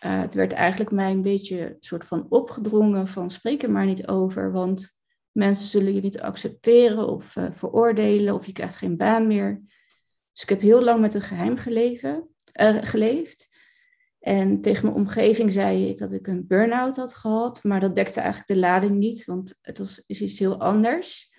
Uh, 0.06 0.22
het 0.22 0.34
werd 0.34 0.54
eigenlijk 0.54 0.92
mij 0.92 1.12
een 1.12 1.22
beetje 1.22 1.78
soort 1.80 2.06
van 2.06 2.26
opgedrongen 2.30 3.08
van 3.08 3.30
spreek 3.30 3.64
er 3.64 3.72
maar 3.72 3.86
niet 3.86 4.08
over, 4.08 4.52
want 4.52 5.00
mensen 5.32 5.68
zullen 5.68 5.94
je 5.94 6.02
niet 6.02 6.22
accepteren 6.22 7.08
of 7.08 7.36
uh, 7.36 7.52
veroordelen 7.52 8.34
of 8.34 8.46
je 8.46 8.52
krijgt 8.52 8.76
geen 8.76 8.98
baan 8.98 9.28
meer. 9.28 9.62
Dus 10.32 10.42
ik 10.42 10.50
heb 10.50 10.62
heel 10.62 10.84
lang 10.84 11.02
met 11.02 11.14
een 11.14 11.22
geheim 11.22 11.58
uh, 11.58 12.78
geleefd. 12.82 13.50
En 14.20 14.62
tegen 14.62 14.86
mijn 14.86 14.98
omgeving 14.98 15.52
zei 15.52 15.90
ik 15.90 15.98
dat 15.98 16.12
ik 16.12 16.28
een 16.28 16.48
burn-out 16.48 16.96
had 16.96 17.16
gehad, 17.16 17.64
maar 17.64 17.80
dat 17.80 17.96
dekte 17.96 18.20
eigenlijk 18.20 18.50
de 18.50 18.58
lading 18.58 18.98
niet, 18.98 19.26
want 19.26 19.60
het 19.62 19.78
was, 19.78 20.04
is 20.06 20.22
iets 20.22 20.40
heel 20.40 20.60
anders. 20.60 21.36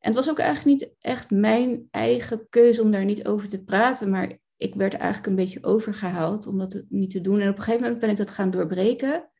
En 0.00 0.06
het 0.06 0.14
was 0.14 0.30
ook 0.30 0.38
eigenlijk 0.38 0.80
niet 0.80 0.94
echt 0.98 1.30
mijn 1.30 1.88
eigen 1.90 2.46
keuze 2.48 2.82
om 2.82 2.90
daar 2.90 3.04
niet 3.04 3.26
over 3.26 3.48
te 3.48 3.64
praten, 3.64 4.10
maar 4.10 4.38
ik 4.56 4.74
werd 4.74 4.94
eigenlijk 4.94 5.26
een 5.26 5.34
beetje 5.34 5.64
overgehaald 5.64 6.46
om 6.46 6.58
dat 6.58 6.82
niet 6.88 7.10
te 7.10 7.20
doen. 7.20 7.40
En 7.40 7.48
op 7.48 7.56
een 7.56 7.62
gegeven 7.62 7.82
moment 7.82 8.00
ben 8.00 8.10
ik 8.10 8.16
dat 8.16 8.30
gaan 8.30 8.50
doorbreken. 8.50 9.30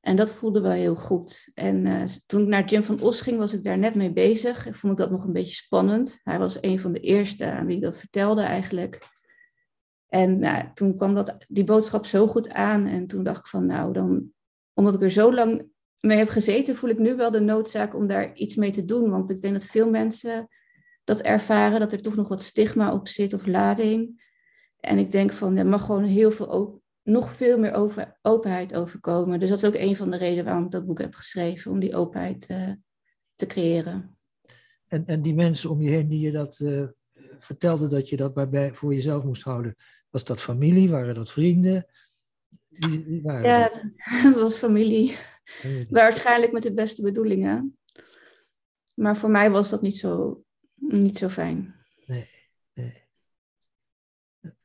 En 0.00 0.16
dat 0.16 0.32
voelde 0.32 0.60
wel 0.60 0.70
heel 0.70 0.94
goed. 0.94 1.50
En 1.54 1.86
uh, 1.86 2.04
toen 2.26 2.42
ik 2.42 2.48
naar 2.48 2.64
Jim 2.64 2.82
van 2.82 3.00
Os 3.00 3.20
ging, 3.20 3.38
was 3.38 3.52
ik 3.52 3.64
daar 3.64 3.78
net 3.78 3.94
mee 3.94 4.12
bezig. 4.12 4.66
Ik 4.66 4.74
vond 4.74 4.92
ik 4.92 4.98
dat 4.98 5.10
nog 5.10 5.24
een 5.24 5.32
beetje 5.32 5.54
spannend. 5.54 6.20
Hij 6.22 6.38
was 6.38 6.62
een 6.62 6.80
van 6.80 6.92
de 6.92 7.00
eerste 7.00 7.50
aan 7.50 7.66
wie 7.66 7.76
ik 7.76 7.82
dat 7.82 7.98
vertelde 7.98 8.42
eigenlijk. 8.42 8.98
En 10.08 10.38
nou, 10.38 10.64
toen 10.74 10.96
kwam 10.96 11.14
dat, 11.14 11.44
die 11.48 11.64
boodschap 11.64 12.06
zo 12.06 12.26
goed 12.26 12.52
aan. 12.52 12.86
En 12.86 13.06
toen 13.06 13.24
dacht 13.24 13.38
ik 13.38 13.46
van, 13.46 13.66
nou, 13.66 13.92
dan, 13.92 14.32
omdat 14.74 14.94
ik 14.94 15.02
er 15.02 15.10
zo 15.10 15.34
lang 15.34 15.68
mee 16.00 16.18
heb 16.18 16.28
gezeten, 16.28 16.76
voel 16.76 16.90
ik 16.90 16.98
nu 16.98 17.16
wel 17.16 17.30
de 17.30 17.40
noodzaak 17.40 17.94
om 17.94 18.06
daar 18.06 18.34
iets 18.34 18.56
mee 18.56 18.70
te 18.70 18.84
doen. 18.84 19.10
Want 19.10 19.30
ik 19.30 19.40
denk 19.40 19.54
dat 19.54 19.64
veel 19.64 19.90
mensen 19.90 20.48
dat 21.04 21.20
ervaren, 21.20 21.80
dat 21.80 21.92
er 21.92 22.02
toch 22.02 22.16
nog 22.16 22.28
wat 22.28 22.42
stigma 22.42 22.92
op 22.92 23.08
zit 23.08 23.32
of 23.32 23.46
lading. 23.46 24.26
En 24.80 24.98
ik 24.98 25.12
denk 25.12 25.32
van, 25.32 25.56
er 25.56 25.66
mag 25.66 25.84
gewoon 25.84 26.04
heel 26.04 26.30
veel, 26.30 26.82
nog 27.02 27.34
veel 27.34 27.58
meer 27.58 27.72
over, 27.72 28.18
openheid 28.22 28.74
overkomen. 28.74 29.40
Dus 29.40 29.48
dat 29.48 29.58
is 29.58 29.64
ook 29.64 29.74
een 29.74 29.96
van 29.96 30.10
de 30.10 30.16
redenen 30.16 30.44
waarom 30.44 30.64
ik 30.64 30.70
dat 30.70 30.86
boek 30.86 31.00
heb 31.00 31.14
geschreven, 31.14 31.70
om 31.70 31.78
die 31.78 31.96
openheid 31.96 32.48
uh, 32.50 32.70
te 33.34 33.46
creëren. 33.46 34.16
En, 34.86 35.04
en 35.04 35.22
die 35.22 35.34
mensen 35.34 35.70
om 35.70 35.82
je 35.82 35.90
heen 35.90 36.08
die 36.08 36.20
je 36.20 36.30
dat 36.30 36.58
uh, 36.58 36.84
vertelden 37.38 37.90
dat 37.90 38.08
je 38.08 38.16
dat 38.16 38.50
bij, 38.50 38.74
voor 38.74 38.94
jezelf 38.94 39.24
moest 39.24 39.42
houden, 39.42 39.74
was 40.10 40.24
dat 40.24 40.40
familie? 40.40 40.90
Waren 40.90 41.14
dat 41.14 41.30
vrienden? 41.30 41.86
Wie, 42.68 43.04
wie 43.04 43.22
waren 43.22 43.48
ja, 43.48 43.68
dat? 43.68 43.82
dat 44.22 44.42
was 44.42 44.56
familie. 44.56 45.16
Waarschijnlijk 45.90 46.52
met 46.52 46.62
de 46.62 46.74
beste 46.74 47.02
bedoelingen. 47.02 47.78
Maar 48.94 49.16
voor 49.16 49.30
mij 49.30 49.50
was 49.50 49.70
dat 49.70 49.82
niet 49.82 49.96
zo, 49.96 50.44
niet 50.74 51.18
zo 51.18 51.28
fijn. 51.28 51.74
Nee, 52.06 52.28
nee. 52.74 53.06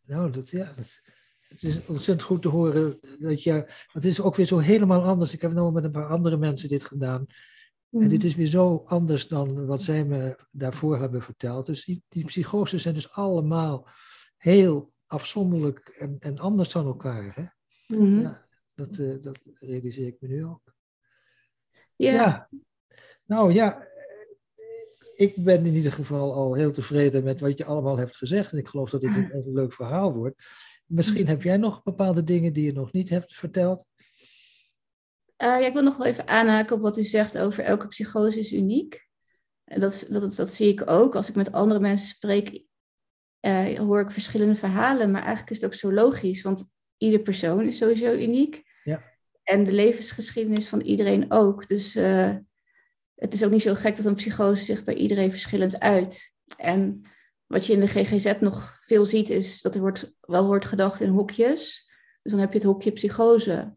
Nou, 0.05 0.31
dat, 0.31 0.49
ja, 0.49 0.73
dat, 0.75 1.01
het 1.47 1.63
is 1.63 1.85
ontzettend 1.85 2.21
goed 2.21 2.41
te 2.41 2.47
horen 2.47 2.99
dat 3.19 3.43
je. 3.43 3.71
Het 3.91 4.05
is 4.05 4.21
ook 4.21 4.35
weer 4.35 4.45
zo 4.45 4.57
helemaal 4.57 5.03
anders. 5.03 5.33
Ik 5.33 5.41
heb 5.41 5.53
nog 5.53 5.73
met 5.73 5.83
een 5.83 5.91
paar 5.91 6.07
andere 6.07 6.37
mensen 6.37 6.69
dit 6.69 6.83
gedaan. 6.83 7.25
En 7.91 8.09
dit 8.09 8.19
mhm. 8.19 8.27
is 8.27 8.35
weer 8.35 8.45
zo 8.45 8.83
anders 8.85 9.27
dan 9.27 9.65
wat 9.65 9.83
zij 9.83 10.05
me 10.05 10.35
daarvoor 10.51 10.99
hebben 10.99 11.21
verteld. 11.21 11.65
Dus 11.65 11.85
die, 11.85 12.03
die 12.09 12.25
psychoses 12.25 12.81
zijn 12.81 12.93
dus 12.93 13.11
allemaal 13.11 13.87
heel 14.37 14.89
afzonderlijk 15.05 15.87
en, 15.87 16.15
en 16.19 16.39
anders 16.39 16.71
dan 16.71 16.85
elkaar. 16.85 17.35
Hè? 17.35 17.45
Mhm. 17.95 18.21
ja, 18.21 18.47
dat, 18.73 18.97
uh, 18.97 19.21
dat 19.21 19.39
realiseer 19.43 20.07
ik 20.07 20.17
me 20.19 20.27
nu 20.27 20.45
ook. 20.45 20.72
Ja. 22.11 22.49
Nou 23.25 23.53
ja, 23.53 23.87
ik 25.15 25.43
ben 25.43 25.65
in 25.65 25.73
ieder 25.73 25.91
geval 25.91 26.33
al 26.33 26.53
heel 26.53 26.71
tevreden 26.71 27.23
met 27.23 27.39
wat 27.39 27.57
je 27.57 27.65
allemaal 27.65 27.97
hebt 27.97 28.15
gezegd. 28.15 28.51
En 28.51 28.57
ik 28.57 28.67
geloof 28.67 28.89
dat 28.89 29.01
dit 29.01 29.15
een, 29.15 29.35
een 29.35 29.53
leuk 29.53 29.73
verhaal 29.73 30.13
wordt. 30.13 30.47
Misschien 30.85 31.27
heb 31.27 31.41
jij 31.41 31.57
nog 31.57 31.83
bepaalde 31.83 32.23
dingen 32.23 32.53
die 32.53 32.65
je 32.65 32.73
nog 32.73 32.91
niet 32.91 33.09
hebt 33.09 33.33
verteld. 33.35 33.85
Uh, 35.43 35.59
ja, 35.59 35.65
ik 35.65 35.73
wil 35.73 35.83
nog 35.83 35.97
wel 35.97 36.07
even 36.07 36.27
aanhaken 36.27 36.75
op 36.75 36.81
wat 36.81 36.97
u 36.97 37.03
zegt 37.03 37.37
over 37.37 37.63
elke 37.63 37.87
psychose 37.87 38.39
is 38.39 38.51
uniek. 38.51 39.07
En 39.63 39.79
dat, 39.79 40.05
dat, 40.09 40.35
dat 40.35 40.49
zie 40.49 40.67
ik 40.67 40.89
ook. 40.89 41.15
Als 41.15 41.29
ik 41.29 41.35
met 41.35 41.51
andere 41.51 41.79
mensen 41.79 42.07
spreek, 42.07 42.63
uh, 43.41 43.79
hoor 43.79 44.01
ik 44.01 44.11
verschillende 44.11 44.55
verhalen. 44.55 45.11
Maar 45.11 45.21
eigenlijk 45.21 45.51
is 45.51 45.61
het 45.61 45.65
ook 45.65 45.79
zo 45.79 45.93
logisch, 45.93 46.41
want 46.41 46.71
ieder 46.97 47.19
persoon 47.19 47.65
is 47.65 47.77
sowieso 47.77 48.13
uniek. 48.13 48.63
Ja. 48.83 49.12
En 49.43 49.63
de 49.63 49.71
levensgeschiedenis 49.71 50.69
van 50.69 50.81
iedereen 50.81 51.31
ook. 51.31 51.67
Dus 51.67 51.95
uh, 51.95 52.35
het 53.15 53.33
is 53.33 53.43
ook 53.43 53.51
niet 53.51 53.61
zo 53.61 53.75
gek 53.75 53.95
dat 53.95 54.05
een 54.05 54.15
psychose 54.15 54.63
zich 54.63 54.83
bij 54.83 54.95
iedereen 54.95 55.31
verschillend 55.31 55.79
uit. 55.79 56.33
En 56.57 57.01
wat 57.45 57.65
je 57.65 57.73
in 57.73 57.79
de 57.79 57.87
GGZ 57.87 58.33
nog 58.39 58.77
veel 58.81 59.05
ziet, 59.05 59.29
is 59.29 59.61
dat 59.61 59.75
er 59.75 59.81
wordt, 59.81 60.13
wel 60.19 60.45
wordt 60.45 60.65
gedacht 60.65 61.01
in 61.01 61.09
hokjes. 61.09 61.91
Dus 62.21 62.31
dan 62.31 62.41
heb 62.41 62.51
je 62.51 62.57
het 62.57 62.67
hokje 62.67 62.91
psychose. 62.91 63.75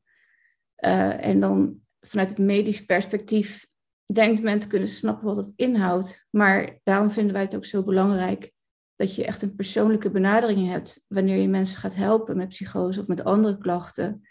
Uh, 0.85 1.25
en 1.25 1.41
dan 1.41 1.81
vanuit 2.01 2.29
het 2.29 2.39
medisch 2.39 2.85
perspectief 2.85 3.67
denkt 4.13 4.43
men 4.43 4.59
te 4.59 4.67
kunnen 4.67 4.89
snappen 4.89 5.27
wat 5.27 5.37
het 5.37 5.53
inhoudt. 5.57 6.27
Maar 6.31 6.79
daarom 6.83 7.11
vinden 7.11 7.33
wij 7.33 7.43
het 7.43 7.57
ook 7.57 7.65
zo 7.65 7.83
belangrijk 7.83 8.53
dat 8.97 9.15
je 9.15 9.25
echt 9.25 9.43
een 9.43 9.55
persoonlijke 9.55 10.11
benadering 10.11 10.69
hebt 10.69 11.05
wanneer 11.09 11.37
je 11.37 11.49
mensen 11.49 11.79
gaat 11.79 11.95
helpen 11.95 12.37
met 12.37 12.49
psychose 12.49 13.01
of 13.01 13.07
met 13.07 13.25
andere 13.25 13.59
klachten 13.59 14.26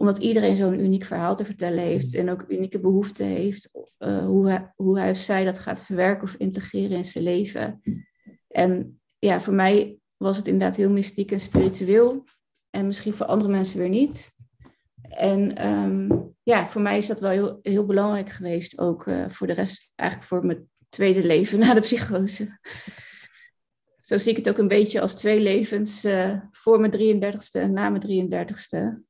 omdat 0.00 0.18
iedereen 0.18 0.56
zo'n 0.56 0.80
uniek 0.80 1.04
verhaal 1.04 1.36
te 1.36 1.44
vertellen 1.44 1.84
heeft 1.84 2.14
en 2.14 2.30
ook 2.30 2.44
unieke 2.48 2.80
behoeften 2.80 3.26
heeft, 3.26 3.70
uh, 3.98 4.24
hoe, 4.26 4.48
hij, 4.48 4.72
hoe 4.76 4.98
hij 4.98 5.10
of 5.10 5.16
zij 5.16 5.44
dat 5.44 5.58
gaat 5.58 5.82
verwerken 5.82 6.22
of 6.22 6.34
integreren 6.34 6.96
in 6.96 7.04
zijn 7.04 7.24
leven. 7.24 7.80
En 8.48 9.00
ja, 9.18 9.40
voor 9.40 9.54
mij 9.54 9.98
was 10.16 10.36
het 10.36 10.46
inderdaad 10.46 10.76
heel 10.76 10.90
mystiek 10.90 11.32
en 11.32 11.40
spiritueel. 11.40 12.24
En 12.70 12.86
misschien 12.86 13.12
voor 13.12 13.26
andere 13.26 13.50
mensen 13.50 13.78
weer 13.78 13.88
niet. 13.88 14.30
En 15.08 15.68
um, 15.68 16.34
ja, 16.42 16.68
voor 16.68 16.82
mij 16.82 16.98
is 16.98 17.06
dat 17.06 17.20
wel 17.20 17.30
heel, 17.30 17.58
heel 17.62 17.86
belangrijk 17.86 18.28
geweest. 18.28 18.78
Ook 18.78 19.06
uh, 19.06 19.24
voor 19.28 19.46
de 19.46 19.52
rest, 19.52 19.92
eigenlijk 19.96 20.30
voor 20.30 20.46
mijn 20.46 20.68
tweede 20.88 21.24
leven 21.24 21.58
na 21.64 21.74
de 21.74 21.80
psychose. 21.80 22.58
Zo 24.00 24.18
zie 24.18 24.30
ik 24.30 24.36
het 24.36 24.48
ook 24.48 24.58
een 24.58 24.68
beetje 24.68 25.00
als 25.00 25.14
twee 25.14 25.40
levens 25.40 26.04
uh, 26.04 26.40
voor 26.50 26.80
mijn 26.80 26.92
33ste 26.92 27.60
en 27.60 27.72
na 27.72 27.88
mijn 27.88 28.28
33ste 28.30 29.09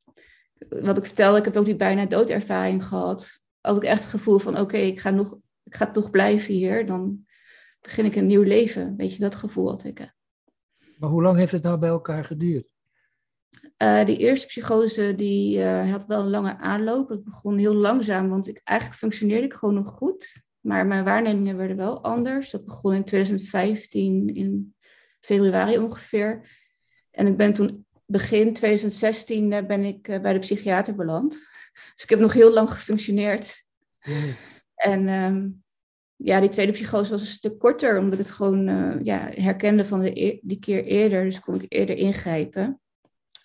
wat 0.68 0.98
ik 0.98 1.04
vertelde, 1.04 1.38
ik 1.38 1.44
heb 1.44 1.56
ook 1.56 1.64
die 1.64 1.76
bijna 1.76 2.06
doodervaring 2.06 2.84
gehad. 2.84 3.40
Had 3.60 3.76
ik 3.76 3.82
echt 3.82 4.02
het 4.02 4.10
gevoel 4.10 4.38
van, 4.38 4.58
oké, 4.58 4.76
ik 4.76 5.00
ga 5.00 5.10
nog, 5.10 5.38
ik 5.64 5.74
ga 5.74 5.90
toch 5.90 6.10
blijven 6.10 6.54
hier. 6.54 6.86
Dan 6.86 7.26
begin 7.80 8.04
ik 8.04 8.16
een 8.16 8.26
nieuw 8.26 8.42
leven. 8.42 8.96
Weet 8.96 9.14
je, 9.14 9.20
dat 9.20 9.34
gevoel 9.34 9.68
had 9.68 9.84
ik. 9.84 10.14
Maar 10.98 11.10
hoe 11.10 11.22
lang 11.22 11.38
heeft 11.38 11.52
het 11.52 11.62
nou 11.62 11.78
bij 11.78 11.88
elkaar 11.88 12.24
geduurd? 12.24 12.68
Uh, 13.82 14.04
die 14.04 14.16
eerste 14.16 14.46
psychose 14.46 15.14
die, 15.14 15.58
uh, 15.58 15.90
had 15.90 16.06
wel 16.06 16.20
een 16.20 16.30
lange 16.30 16.58
aanloop. 16.58 17.08
Het 17.08 17.24
begon 17.24 17.58
heel 17.58 17.74
langzaam, 17.74 18.28
want 18.28 18.48
ik, 18.48 18.60
eigenlijk 18.64 18.98
functioneerde 18.98 19.46
ik 19.46 19.54
gewoon 19.54 19.74
nog 19.74 19.90
goed. 19.90 20.42
Maar 20.60 20.86
mijn 20.86 21.04
waarnemingen 21.04 21.56
werden 21.56 21.76
wel 21.76 22.04
anders. 22.04 22.50
Dat 22.50 22.64
begon 22.64 22.94
in 22.94 23.04
2015, 23.04 24.34
in 24.34 24.74
februari 25.20 25.78
ongeveer. 25.78 26.48
En 27.10 27.26
ik 27.26 27.36
ben 27.36 27.52
toen 27.52 27.86
begin 28.10 28.52
2016 28.52 29.52
eh, 29.52 29.66
ben 29.66 29.84
ik 29.84 30.08
eh, 30.08 30.20
bij 30.20 30.32
de 30.32 30.38
psychiater 30.38 30.94
beland. 30.94 31.32
Dus 31.94 32.02
ik 32.02 32.10
heb 32.10 32.18
nog 32.18 32.32
heel 32.32 32.52
lang 32.52 32.70
gefunctioneerd. 32.70 33.64
Mm. 34.02 34.34
En 34.74 35.08
um, 35.08 35.62
ja, 36.16 36.40
die 36.40 36.48
tweede 36.48 36.72
psychose 36.72 37.10
was 37.10 37.20
een 37.20 37.26
stuk 37.26 37.58
korter, 37.58 37.98
omdat 37.98 38.12
ik 38.12 38.18
het 38.18 38.30
gewoon 38.30 38.68
uh, 38.68 39.02
ja, 39.02 39.30
herkende 39.34 39.84
van 39.84 40.00
de 40.00 40.40
die 40.42 40.58
keer 40.58 40.84
eerder. 40.84 41.24
Dus 41.24 41.40
kon 41.40 41.54
ik 41.54 41.64
eerder 41.68 41.96
ingrijpen. 41.96 42.80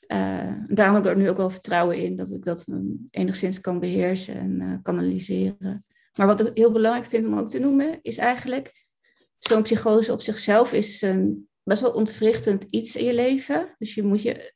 Uh, 0.07 0.53
daarom 0.67 0.95
heb 0.95 1.05
ik 1.05 1.12
er 1.12 1.17
nu 1.17 1.29
ook 1.29 1.38
wel 1.38 1.50
vertrouwen 1.50 1.98
in 1.98 2.15
dat 2.15 2.31
ik 2.31 2.45
dat 2.45 2.67
um, 2.67 3.07
enigszins 3.12 3.62
kan 3.62 3.79
beheersen 3.79 4.36
en 4.36 4.62
uh, 4.62 4.74
kanaliseren. 4.81 5.86
Maar 6.15 6.27
wat 6.27 6.48
ik 6.48 6.57
heel 6.57 6.72
belangrijk 6.72 7.05
vind 7.05 7.25
om 7.25 7.39
ook 7.39 7.50
te 7.50 7.60
noemen, 7.60 8.00
is 8.01 8.17
eigenlijk 8.17 8.86
zo'n 9.38 9.63
psychose 9.63 10.12
op 10.12 10.22
zichzelf 10.22 10.74
is 10.74 11.01
een 11.01 11.50
best 11.65 11.81
wel 11.81 11.91
ontwrichtend 11.91 12.63
iets 12.63 12.95
in 12.95 13.05
je 13.05 13.13
leven. 13.13 13.75
Dus 13.77 13.95
je 13.95 14.03
moet 14.03 14.22
je 14.22 14.53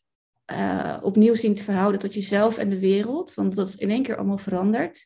uh, 0.52 0.98
opnieuw 1.02 1.36
zien 1.36 1.56
te 1.56 1.64
verhouden 1.64 2.00
tot 2.00 2.14
jezelf 2.14 2.58
en 2.58 2.70
de 2.70 2.80
wereld, 2.80 3.34
want 3.34 3.56
dat 3.56 3.68
is 3.68 3.76
in 3.76 3.90
één 3.90 4.04
keer 4.04 4.18
allemaal 4.18 4.38
veranderd. 4.38 5.06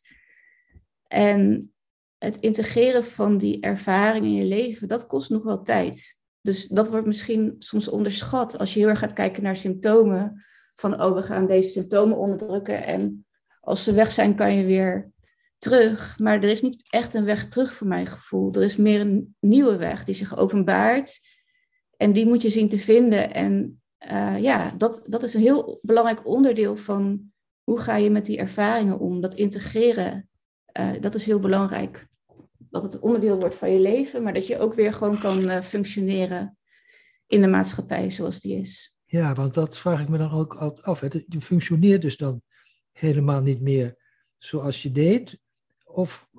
En 1.07 1.74
het 2.17 2.39
integreren 2.39 3.05
van 3.05 3.38
die 3.38 3.60
ervaring 3.60 4.25
in 4.25 4.33
je 4.33 4.45
leven, 4.45 4.88
dat 4.88 5.07
kost 5.07 5.29
nog 5.29 5.43
wel 5.43 5.62
tijd. 5.62 6.19
Dus 6.41 6.67
dat 6.67 6.89
wordt 6.89 7.05
misschien 7.05 7.55
soms 7.60 7.88
onderschat 7.88 8.57
als 8.57 8.74
je 8.74 8.79
heel 8.79 8.89
erg 8.89 9.00
gaat 9.00 9.13
kijken 9.13 9.43
naar 9.43 9.57
symptomen. 9.57 10.43
Van, 10.75 11.01
oh, 11.01 11.15
we 11.15 11.24
gaan 11.24 11.48
deze 11.48 11.69
symptomen 11.69 12.17
onderdrukken 12.17 12.83
en 12.83 13.25
als 13.60 13.83
ze 13.83 13.93
weg 13.93 14.12
zijn, 14.12 14.36
kan 14.36 14.53
je 14.53 14.65
weer 14.65 15.12
terug. 15.57 16.19
Maar 16.19 16.36
er 16.36 16.50
is 16.50 16.62
niet 16.62 16.83
echt 16.89 17.13
een 17.13 17.25
weg 17.25 17.48
terug 17.48 17.74
voor 17.74 17.88
mijn 17.88 18.07
gevoel. 18.07 18.53
Er 18.53 18.63
is 18.63 18.75
meer 18.75 19.01
een 19.01 19.36
nieuwe 19.39 19.77
weg 19.77 20.03
die 20.03 20.15
zich 20.15 20.38
openbaart. 20.38 21.19
En 22.03 22.13
die 22.13 22.25
moet 22.25 22.41
je 22.41 22.50
zien 22.50 22.69
te 22.69 22.77
vinden. 22.77 23.33
En 23.33 23.81
uh, 24.12 24.41
ja, 24.41 24.72
dat, 24.77 25.03
dat 25.05 25.24
is 25.24 25.33
een 25.33 25.41
heel 25.41 25.79
belangrijk 25.81 26.27
onderdeel 26.27 26.77
van 26.77 27.31
hoe 27.63 27.79
ga 27.79 27.95
je 27.95 28.10
met 28.10 28.25
die 28.25 28.38
ervaringen 28.38 29.00
om. 29.00 29.22
Dat 29.22 29.33
integreren, 29.33 30.29
uh, 30.79 30.91
dat 31.00 31.15
is 31.15 31.24
heel 31.24 31.39
belangrijk. 31.39 32.07
Dat 32.57 32.83
het 32.83 33.00
onderdeel 33.00 33.38
wordt 33.38 33.55
van 33.55 33.72
je 33.72 33.79
leven, 33.79 34.24
maar 34.24 34.33
dat 34.33 34.48
je 34.48 34.60
ook 34.60 34.74
weer 34.74 34.93
gewoon 34.93 35.19
kan 35.19 35.43
uh, 35.43 35.62
functioneren 35.62 36.57
in 37.27 37.41
de 37.41 37.48
maatschappij 37.48 38.10
zoals 38.10 38.39
die 38.39 38.60
is. 38.60 38.95
Ja, 39.05 39.33
want 39.33 39.53
dat 39.53 39.77
vraag 39.77 40.01
ik 40.01 40.10
me 40.10 40.17
dan 40.17 40.31
ook 40.31 40.55
altijd 40.55 40.86
af. 40.86 41.01
Je 41.27 41.41
functioneert 41.41 42.01
dus 42.01 42.17
dan 42.17 42.41
helemaal 42.91 43.41
niet 43.41 43.62
meer 43.62 43.98
zoals 44.38 44.81
je 44.81 44.91
deed, 44.91 45.39
of 45.83 46.29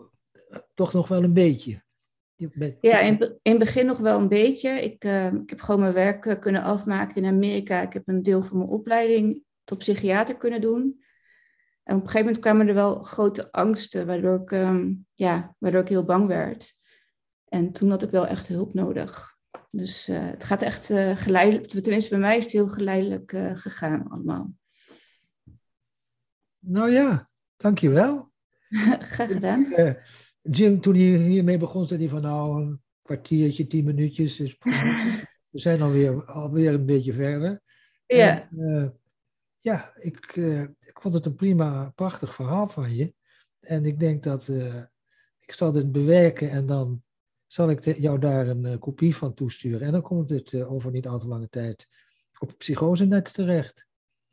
toch 0.74 0.92
nog 0.92 1.08
wel 1.08 1.22
een 1.22 1.32
beetje? 1.32 1.83
Ja, 2.80 3.00
in, 3.00 3.20
in 3.42 3.50
het 3.50 3.58
begin 3.58 3.86
nog 3.86 3.98
wel 3.98 4.20
een 4.20 4.28
beetje. 4.28 4.70
Ik, 4.70 5.04
uh, 5.04 5.32
ik 5.32 5.50
heb 5.50 5.60
gewoon 5.60 5.80
mijn 5.80 5.92
werk 5.92 6.24
uh, 6.24 6.38
kunnen 6.38 6.62
afmaken 6.62 7.16
in 7.16 7.28
Amerika. 7.28 7.82
Ik 7.82 7.92
heb 7.92 8.08
een 8.08 8.22
deel 8.22 8.42
van 8.42 8.58
mijn 8.58 8.70
opleiding 8.70 9.42
tot 9.64 9.78
psychiater 9.78 10.36
kunnen 10.36 10.60
doen. 10.60 11.02
En 11.82 11.96
op 11.96 12.02
een 12.02 12.08
gegeven 12.08 12.26
moment 12.26 12.38
kwamen 12.38 12.68
er 12.68 12.74
wel 12.74 13.02
grote 13.02 13.52
angsten, 13.52 14.06
waardoor 14.06 14.40
ik, 14.40 14.50
um, 14.50 15.06
ja, 15.12 15.54
waardoor 15.58 15.80
ik 15.80 15.88
heel 15.88 16.04
bang 16.04 16.26
werd. 16.26 16.74
En 17.48 17.72
toen 17.72 17.90
had 17.90 18.02
ik 18.02 18.10
wel 18.10 18.26
echt 18.26 18.48
hulp 18.48 18.74
nodig. 18.74 19.36
Dus 19.70 20.08
uh, 20.08 20.18
het 20.20 20.44
gaat 20.44 20.62
echt 20.62 20.86
geleidelijk, 21.14 21.66
tenminste 21.66 22.10
bij 22.10 22.18
mij 22.18 22.36
is 22.36 22.44
het 22.44 22.52
heel 22.52 22.68
geleidelijk 22.68 23.30
gegaan 23.54 24.08
allemaal. 24.08 24.50
Nou 26.58 26.90
ja, 26.90 27.28
dankjewel. 27.56 28.32
Graag 29.14 29.32
gedaan. 29.32 29.66
Jim, 30.50 30.80
toen 30.80 30.94
hij 30.94 31.02
hiermee 31.02 31.58
begon, 31.58 31.86
zei 31.86 32.00
hij 32.00 32.08
van 32.08 32.22
nou 32.22 32.62
een 32.62 32.82
kwartiertje, 33.02 33.66
tien 33.66 33.84
minuutjes. 33.84 34.38
We 35.50 35.60
zijn 35.60 35.82
alweer, 35.82 36.24
alweer 36.24 36.74
een 36.74 36.86
beetje 36.86 37.12
verder. 37.12 37.62
Ja. 38.06 38.48
En, 38.50 38.98
ja, 39.58 39.92
ik, 39.96 40.36
ik 40.80 41.00
vond 41.00 41.14
het 41.14 41.26
een 41.26 41.34
prima, 41.34 41.92
prachtig 41.94 42.34
verhaal 42.34 42.68
van 42.68 42.94
je. 42.94 43.14
En 43.60 43.84
ik 43.84 44.00
denk 44.00 44.22
dat 44.22 44.48
ik 45.40 45.52
zal 45.52 45.72
dit 45.72 45.92
bewerken 45.92 46.50
en 46.50 46.66
dan 46.66 47.02
zal 47.46 47.70
ik 47.70 47.96
jou 47.96 48.18
daar 48.18 48.48
een 48.48 48.78
kopie 48.78 49.16
van 49.16 49.34
toesturen. 49.34 49.80
En 49.80 49.92
dan 49.92 50.02
komt 50.02 50.30
het 50.30 50.54
over 50.54 50.90
niet 50.90 51.06
al 51.06 51.18
te 51.18 51.26
lange 51.26 51.48
tijd 51.48 51.88
op 52.38 52.58
Psychosenet 52.58 53.34
terecht. 53.34 53.86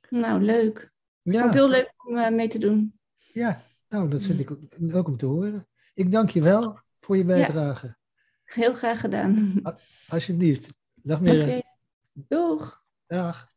Nou, 0.09 0.41
leuk. 0.41 0.91
Ja. 1.21 1.31
Ik 1.31 1.39
vond 1.39 1.53
het 1.53 1.63
heel 1.63 1.69
leuk 1.69 1.93
om 1.97 2.35
mee 2.35 2.47
te 2.47 2.59
doen. 2.59 2.99
Ja, 3.33 3.61
nou, 3.89 4.09
dat 4.09 4.23
vind 4.23 4.39
ik 4.39 4.51
ook 4.51 4.59
leuk 4.77 5.07
om 5.07 5.17
te 5.17 5.25
horen. 5.25 5.67
Ik 5.93 6.11
dank 6.11 6.29
je 6.29 6.41
wel 6.41 6.79
voor 6.99 7.17
je 7.17 7.25
bijdrage. 7.25 7.85
Ja. 7.85 7.97
Heel 8.43 8.73
graag 8.73 8.99
gedaan. 8.99 9.61
Alsjeblieft. 10.07 10.73
Dag 10.93 11.21
Mirre. 11.21 11.43
Okay. 11.43 11.63
Doeg. 12.13 12.83
Dag. 13.07 13.49